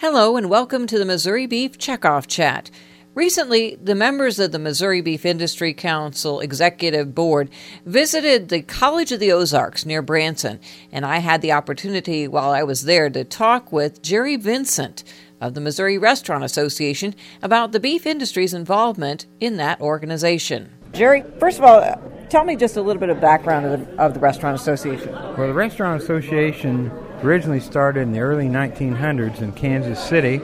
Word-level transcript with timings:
Hello, 0.00 0.38
and 0.38 0.48
welcome 0.48 0.86
to 0.86 0.98
the 0.98 1.04
Missouri 1.04 1.44
Beef 1.44 1.76
Checkoff 1.76 2.26
Chat. 2.26 2.70
Recently, 3.14 3.74
the 3.74 3.94
members 3.94 4.38
of 4.38 4.50
the 4.50 4.58
Missouri 4.58 5.02
Beef 5.02 5.26
Industry 5.26 5.74
Council 5.74 6.40
Executive 6.40 7.14
Board 7.14 7.50
visited 7.84 8.48
the 8.48 8.62
College 8.62 9.12
of 9.12 9.20
the 9.20 9.30
Ozarks 9.30 9.84
near 9.84 10.00
Branson, 10.00 10.58
and 10.90 11.04
I 11.04 11.18
had 11.18 11.42
the 11.42 11.52
opportunity 11.52 12.26
while 12.26 12.50
I 12.50 12.62
was 12.62 12.84
there 12.84 13.10
to 13.10 13.24
talk 13.24 13.72
with 13.72 14.00
Jerry 14.00 14.36
Vincent 14.36 15.04
of 15.38 15.52
the 15.52 15.60
Missouri 15.60 15.98
Restaurant 15.98 16.44
Association 16.44 17.14
about 17.42 17.72
the 17.72 17.78
beef 17.78 18.06
industry's 18.06 18.54
involvement 18.54 19.26
in 19.38 19.58
that 19.58 19.82
organization. 19.82 20.72
Jerry, 20.92 21.24
first 21.38 21.58
of 21.58 21.64
all, 21.64 22.26
tell 22.30 22.44
me 22.44 22.56
just 22.56 22.78
a 22.78 22.82
little 22.82 23.00
bit 23.00 23.10
of 23.10 23.20
background 23.20 23.66
of 23.66 23.86
the, 23.86 24.02
of 24.02 24.14
the 24.14 24.20
Restaurant 24.20 24.58
Association. 24.58 25.12
Well, 25.12 25.48
the 25.48 25.52
Restaurant 25.52 26.02
Association 26.02 26.90
originally 27.22 27.60
started 27.60 28.00
in 28.00 28.12
the 28.12 28.20
early 28.20 28.48
1900s 28.48 29.40
in 29.40 29.52
Kansas 29.52 30.02
City, 30.02 30.40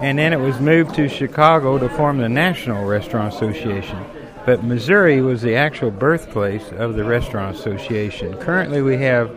and 0.00 0.18
then 0.18 0.32
it 0.32 0.40
was 0.40 0.60
moved 0.60 0.94
to 0.96 1.08
Chicago 1.08 1.78
to 1.78 1.88
form 1.90 2.18
the 2.18 2.28
National 2.28 2.84
Restaurant 2.84 3.34
Association. 3.34 4.04
But 4.44 4.64
Missouri 4.64 5.20
was 5.20 5.42
the 5.42 5.54
actual 5.54 5.90
birthplace 5.90 6.72
of 6.72 6.94
the 6.94 7.04
Restaurant 7.04 7.56
Association. 7.56 8.36
Currently, 8.38 8.82
we 8.82 8.96
have 8.98 9.30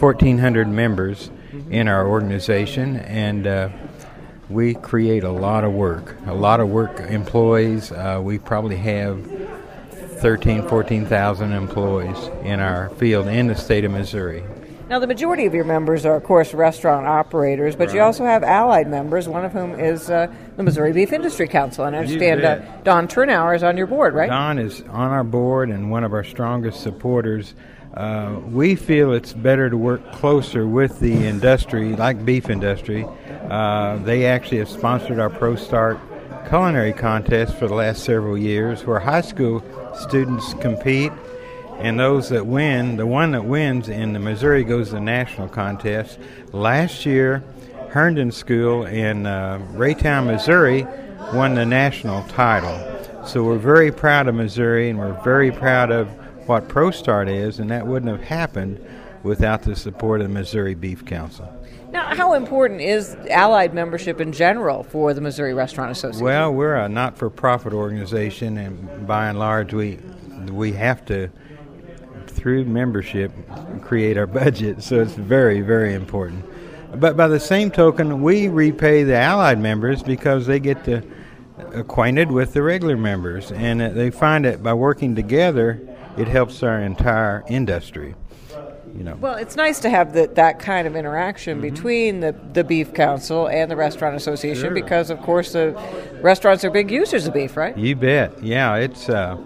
1,400 0.00 0.68
members 0.68 1.30
in 1.70 1.88
our 1.88 2.06
organization, 2.06 2.96
and 2.96 3.46
uh, 3.46 3.68
we 4.48 4.74
create 4.74 5.24
a 5.24 5.30
lot 5.30 5.64
of 5.64 5.72
work. 5.72 6.16
A 6.26 6.34
lot 6.34 6.60
of 6.60 6.68
work 6.68 7.00
employees. 7.00 7.92
Uh, 7.92 8.20
we 8.22 8.38
probably 8.38 8.76
have 8.76 9.22
13, 9.90 10.66
14,000 10.68 11.52
employees 11.52 12.30
in 12.42 12.60
our 12.60 12.88
field 12.90 13.26
in 13.26 13.48
the 13.48 13.56
state 13.56 13.84
of 13.84 13.92
Missouri. 13.92 14.42
Now, 14.88 15.00
the 15.00 15.06
majority 15.08 15.46
of 15.46 15.54
your 15.54 15.64
members 15.64 16.06
are, 16.06 16.14
of 16.14 16.22
course, 16.22 16.54
restaurant 16.54 17.08
operators, 17.08 17.74
but 17.74 17.88
right. 17.88 17.96
you 17.96 18.02
also 18.02 18.24
have 18.24 18.44
allied 18.44 18.88
members, 18.88 19.28
one 19.28 19.44
of 19.44 19.52
whom 19.52 19.74
is 19.80 20.08
uh, 20.10 20.32
the 20.56 20.62
Missouri 20.62 20.92
Beef 20.92 21.12
Industry 21.12 21.48
Council. 21.48 21.86
And 21.86 21.96
I 21.96 22.00
understand 22.00 22.44
uh, 22.44 22.60
Don 22.84 23.08
Turnauer 23.08 23.56
is 23.56 23.64
on 23.64 23.76
your 23.76 23.88
board, 23.88 24.14
right? 24.14 24.30
Don 24.30 24.60
is 24.60 24.82
on 24.82 25.10
our 25.10 25.24
board 25.24 25.70
and 25.70 25.90
one 25.90 26.04
of 26.04 26.12
our 26.12 26.22
strongest 26.22 26.82
supporters. 26.82 27.54
Uh, 27.94 28.38
we 28.46 28.76
feel 28.76 29.12
it's 29.12 29.32
better 29.32 29.68
to 29.68 29.76
work 29.76 30.12
closer 30.12 30.68
with 30.68 31.00
the 31.00 31.26
industry, 31.26 31.96
like 31.96 32.24
beef 32.24 32.48
industry. 32.48 33.04
Uh, 33.50 33.96
they 34.04 34.26
actually 34.26 34.58
have 34.58 34.68
sponsored 34.68 35.18
our 35.18 35.30
Pro 35.30 35.56
Start 35.56 35.98
culinary 36.48 36.92
contest 36.92 37.56
for 37.56 37.66
the 37.66 37.74
last 37.74 38.04
several 38.04 38.38
years, 38.38 38.84
where 38.86 39.00
high 39.00 39.20
school 39.20 39.64
students 39.96 40.54
compete 40.54 41.10
and 41.78 41.98
those 41.98 42.28
that 42.30 42.46
win, 42.46 42.96
the 42.96 43.06
one 43.06 43.32
that 43.32 43.44
wins 43.44 43.88
in 43.88 44.12
the 44.12 44.18
Missouri 44.18 44.64
goes 44.64 44.88
to 44.88 44.94
the 44.94 45.00
national 45.00 45.48
contest. 45.48 46.18
Last 46.52 47.06
year, 47.06 47.42
Herndon 47.90 48.32
School 48.32 48.86
in 48.86 49.26
uh, 49.26 49.58
Raytown, 49.72 50.26
Missouri, 50.26 50.86
won 51.32 51.54
the 51.54 51.66
national 51.66 52.22
title. 52.24 52.76
So 53.26 53.42
we're 53.42 53.58
very 53.58 53.90
proud 53.90 54.28
of 54.28 54.34
Missouri, 54.34 54.88
and 54.88 54.98
we're 54.98 55.20
very 55.22 55.50
proud 55.50 55.90
of 55.90 56.08
what 56.48 56.68
ProStart 56.68 57.28
is, 57.28 57.58
and 57.58 57.70
that 57.70 57.86
wouldn't 57.86 58.10
have 58.10 58.26
happened 58.26 58.84
without 59.22 59.62
the 59.62 59.74
support 59.74 60.20
of 60.20 60.28
the 60.28 60.32
Missouri 60.32 60.74
Beef 60.74 61.04
Council. 61.04 61.52
Now, 61.90 62.14
how 62.14 62.34
important 62.34 62.80
is 62.80 63.16
allied 63.30 63.74
membership 63.74 64.20
in 64.20 64.32
general 64.32 64.82
for 64.82 65.14
the 65.14 65.20
Missouri 65.20 65.54
Restaurant 65.54 65.90
Association? 65.90 66.24
Well, 66.24 66.52
we're 66.52 66.76
a 66.76 66.88
not-for-profit 66.88 67.72
organization, 67.72 68.58
and 68.58 69.06
by 69.06 69.28
and 69.28 69.38
large, 69.38 69.72
we 69.72 69.98
we 70.52 70.72
have 70.72 71.04
to 71.06 71.28
through 72.36 72.64
membership 72.64 73.32
create 73.82 74.16
our 74.16 74.26
budget, 74.26 74.82
so 74.82 75.00
it's 75.00 75.14
very, 75.14 75.60
very 75.60 75.94
important. 75.94 76.44
But 77.00 77.16
by 77.16 77.28
the 77.28 77.40
same 77.40 77.70
token, 77.70 78.22
we 78.22 78.48
repay 78.48 79.02
the 79.02 79.16
allied 79.16 79.58
members 79.58 80.02
because 80.02 80.46
they 80.46 80.60
get 80.60 80.84
to 80.84 81.02
acquainted 81.72 82.30
with 82.30 82.52
the 82.52 82.62
regular 82.62 82.96
members, 82.96 83.52
and 83.52 83.80
they 83.80 84.10
find 84.10 84.44
that 84.44 84.62
by 84.62 84.74
working 84.74 85.14
together, 85.14 85.80
it 86.16 86.28
helps 86.28 86.62
our 86.62 86.80
entire 86.80 87.44
industry. 87.48 88.14
You 88.96 89.04
know. 89.04 89.16
Well, 89.16 89.34
it's 89.34 89.56
nice 89.56 89.80
to 89.80 89.90
have 89.90 90.14
the, 90.14 90.26
that 90.34 90.58
kind 90.58 90.86
of 90.86 90.96
interaction 90.96 91.60
mm-hmm. 91.60 91.74
between 91.74 92.20
the, 92.20 92.34
the 92.54 92.64
Beef 92.64 92.94
Council 92.94 93.46
and 93.46 93.70
the 93.70 93.76
Restaurant 93.76 94.16
Association 94.16 94.62
sure. 94.62 94.70
because, 94.70 95.10
of 95.10 95.20
course, 95.20 95.52
the 95.52 95.72
restaurants 96.22 96.64
are 96.64 96.70
big 96.70 96.90
users 96.90 97.26
of 97.26 97.34
beef, 97.34 97.58
right? 97.58 97.76
You 97.76 97.94
bet. 97.94 98.42
Yeah, 98.42 98.76
it's 98.76 99.10
uh, 99.10 99.36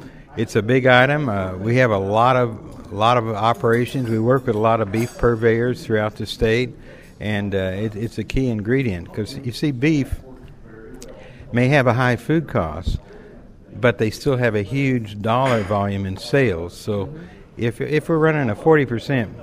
it's 0.41 0.57
a 0.57 0.63
big 0.63 0.87
item. 0.87 1.29
Uh, 1.29 1.55
we 1.57 1.77
have 1.77 1.91
a 1.91 1.99
lot 1.99 2.35
of 2.35 2.93
lot 2.93 3.19
of 3.19 3.29
operations. 3.29 4.09
We 4.09 4.19
work 4.19 4.47
with 4.47 4.57
a 4.57 4.59
lot 4.59 4.81
of 4.81 4.91
beef 4.91 5.17
purveyors 5.19 5.85
throughout 5.85 6.17
the 6.17 6.25
state, 6.25 6.71
and 7.21 7.55
uh, 7.55 7.59
it, 7.59 7.95
it's 7.95 8.17
a 8.17 8.25
key 8.25 8.49
ingredient 8.49 9.09
because 9.09 9.37
you 9.37 9.53
see, 9.53 9.71
beef 9.71 10.21
may 11.53 11.69
have 11.69 11.87
a 11.87 11.93
high 11.93 12.17
food 12.17 12.49
cost, 12.49 12.99
but 13.75 13.99
they 13.99 14.11
still 14.11 14.39
have 14.39 14.55
a 14.55 14.63
huge 14.63 15.21
dollar 15.21 15.63
volume 15.63 16.07
in 16.07 16.17
sales. 16.17 16.75
So, 16.75 17.15
if 17.59 17.81
if 17.83 18.09
we're 18.09 18.19
running 18.19 18.49
a 18.49 18.57
forty 18.57 18.87
percent 18.87 19.37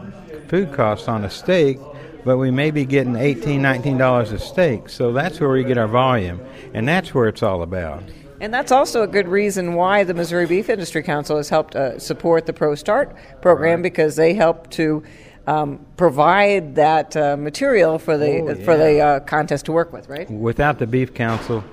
food 0.49 0.73
cost 0.73 1.07
on 1.07 1.23
a 1.23 1.29
steak, 1.29 1.77
but 2.25 2.37
we 2.37 2.49
may 2.49 2.71
be 2.71 2.85
getting 2.85 3.13
$18, 3.13 3.59
$19 3.59 4.31
a 4.31 4.39
steak. 4.39 4.87
So 4.87 5.11
that's 5.11 5.41
where 5.41 5.49
we 5.49 5.65
get 5.65 5.77
our 5.77 5.87
volume, 5.87 6.39
and 6.73 6.87
that's 6.87 7.13
where 7.13 7.27
it's 7.27 7.43
all 7.43 7.61
about. 7.61 8.01
And 8.39 8.53
that's 8.53 8.71
also 8.71 9.03
a 9.03 9.07
good 9.07 9.27
reason 9.27 9.73
why 9.73 10.03
the 10.03 10.13
Missouri 10.13 10.45
Beef 10.45 10.69
Industry 10.69 11.03
Council 11.03 11.37
has 11.37 11.49
helped 11.49 11.75
uh, 11.75 11.97
support 11.97 12.45
the 12.45 12.53
Pro 12.53 12.75
Start 12.75 13.15
program 13.41 13.75
right. 13.75 13.83
because 13.83 14.15
they 14.15 14.33
help 14.33 14.69
to 14.71 15.03
um, 15.47 15.85
provide 15.95 16.75
that 16.75 17.15
uh, 17.15 17.37
material 17.37 17.97
for 17.97 18.17
the 18.17 18.41
oh, 18.41 18.49
yeah. 18.49 18.65
for 18.65 18.77
the 18.77 18.99
uh, 18.99 19.19
contest 19.21 19.65
to 19.65 19.71
work 19.71 19.93
with, 19.93 20.07
right? 20.09 20.29
Without 20.29 20.77
the 20.77 20.85
Beef 20.85 21.13
Council, 21.13 21.63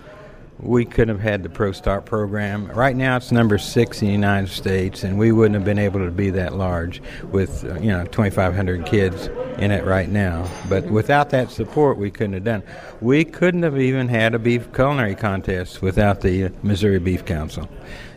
we 0.60 0.84
couldn't 0.84 1.16
have 1.16 1.20
had 1.20 1.42
the 1.42 1.48
Pro 1.48 1.72
Start 1.72 2.06
program. 2.06 2.66
Right 2.70 2.96
now, 2.96 3.16
it's 3.16 3.32
number 3.32 3.58
six 3.58 4.00
in 4.00 4.06
the 4.06 4.12
United 4.12 4.48
States, 4.48 5.02
and 5.02 5.18
we 5.18 5.32
wouldn't 5.32 5.54
have 5.54 5.64
been 5.64 5.78
able 5.78 6.00
to 6.00 6.10
be 6.10 6.30
that 6.30 6.54
large 6.54 7.02
with 7.30 7.64
uh, 7.64 7.74
you 7.80 7.88
know 7.88 8.04
2,500 8.04 8.86
kids 8.86 9.28
in 9.58 9.70
it 9.70 9.84
right 9.84 10.08
now. 10.08 10.48
But 10.68 10.84
mm-hmm. 10.84 10.94
without 10.94 11.30
that 11.30 11.50
support, 11.50 11.98
we 11.98 12.10
couldn't 12.10 12.34
have 12.34 12.44
done. 12.44 12.62
It. 12.62 12.68
We 13.00 13.24
couldn't 13.24 13.62
have 13.62 13.78
even 13.78 14.08
had 14.08 14.34
a 14.34 14.38
beef 14.38 14.72
culinary 14.72 15.14
contest 15.14 15.82
without 15.82 16.20
the 16.20 16.50
Missouri 16.62 16.98
Beef 16.98 17.24
Council, 17.24 17.68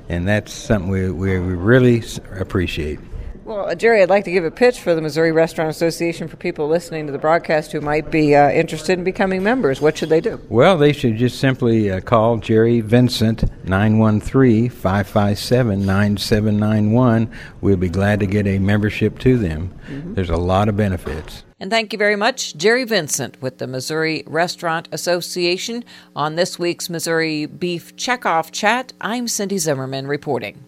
and 0.10 0.28
that's 0.28 0.52
something 0.52 0.90
we 0.90 1.10
we, 1.10 1.40
we 1.40 1.54
really 1.54 2.04
appreciate. 2.40 3.00
Well, 3.48 3.74
Jerry, 3.76 4.02
I'd 4.02 4.10
like 4.10 4.26
to 4.26 4.32
give 4.32 4.44
a 4.44 4.52
pitch 4.52 4.82
for 4.82 4.94
the 4.94 5.02
Missouri 5.02 5.32
Restaurant 5.32 5.70
Association 5.70 6.28
for 6.28 6.36
people 6.36 6.68
listening 6.68 7.06
to 7.06 7.14
the 7.14 7.18
broadcast 7.18 7.72
who 7.72 7.80
might 7.80 8.12
be 8.12 8.36
uh, 8.36 8.50
interested 8.52 9.00
in 9.00 9.06
becoming 9.06 9.42
members. 9.42 9.80
What 9.80 9.98
should 9.98 10.10
they 10.10 10.20
do? 10.20 10.42
Well, 10.50 10.78
they 10.78 10.92
should 10.92 11.16
just 11.16 11.40
simply 11.40 11.90
uh, 11.90 12.02
call 12.02 12.40
Jerry 12.40 12.82
Vincent 12.82 13.46
913 13.66 14.70
557 14.70 15.86
9791. 15.86 17.32
We'll 17.62 17.78
be 17.78 17.88
glad 17.88 18.20
to 18.20 18.26
get 18.26 18.46
a 18.48 18.60
membership 18.60 19.18
to 19.20 19.38
them. 19.38 19.74
Mm-hmm. 19.88 20.16
There's 20.16 20.30
a 20.30 20.36
lot 20.36 20.68
of 20.68 20.76
benefits. 20.76 21.46
And 21.58 21.72
thank 21.72 21.94
you 21.94 21.98
very 21.98 22.18
much, 22.18 22.58
Jerry 22.58 22.84
Vincent 22.84 23.42
with 23.42 23.60
the 23.60 23.68
Missouri 23.68 24.26
Restaurant 24.28 24.90
Association. 24.92 25.86
On 26.18 26.36
this 26.36 26.60
week's 26.60 26.90
Missouri 26.90 27.46
Beef 27.46 27.96
Checkoff 27.96 28.52
Chat, 28.52 28.92
I'm 29.00 29.30
Cindy 29.30 29.58
Zimmerman 29.58 30.06
reporting. 30.06 30.68